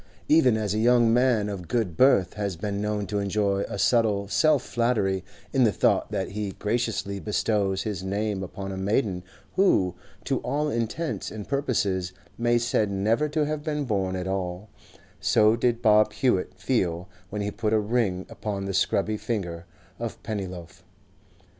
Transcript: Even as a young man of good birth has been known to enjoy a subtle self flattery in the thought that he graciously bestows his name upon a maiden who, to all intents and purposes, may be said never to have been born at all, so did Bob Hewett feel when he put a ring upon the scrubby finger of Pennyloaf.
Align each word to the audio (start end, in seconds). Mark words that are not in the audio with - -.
Even 0.27 0.57
as 0.57 0.73
a 0.73 0.79
young 0.79 1.13
man 1.13 1.47
of 1.47 1.67
good 1.67 1.95
birth 1.95 2.33
has 2.33 2.55
been 2.55 2.81
known 2.81 3.05
to 3.05 3.19
enjoy 3.19 3.59
a 3.69 3.77
subtle 3.77 4.27
self 4.27 4.63
flattery 4.63 5.23
in 5.53 5.63
the 5.63 5.71
thought 5.71 6.09
that 6.11 6.29
he 6.29 6.53
graciously 6.53 7.19
bestows 7.19 7.83
his 7.83 8.03
name 8.03 8.41
upon 8.41 8.71
a 8.71 8.77
maiden 8.77 9.23
who, 9.57 9.93
to 10.23 10.39
all 10.39 10.69
intents 10.69 11.29
and 11.29 11.47
purposes, 11.47 12.13
may 12.35 12.55
be 12.55 12.57
said 12.57 12.89
never 12.89 13.29
to 13.29 13.45
have 13.45 13.61
been 13.63 13.85
born 13.85 14.15
at 14.15 14.25
all, 14.27 14.69
so 15.19 15.55
did 15.55 15.83
Bob 15.83 16.13
Hewett 16.13 16.55
feel 16.55 17.07
when 17.29 17.43
he 17.43 17.51
put 17.51 17.71
a 17.71 17.77
ring 17.79 18.25
upon 18.27 18.65
the 18.65 18.73
scrubby 18.73 19.17
finger 19.17 19.67
of 19.99 20.17
Pennyloaf. 20.23 20.83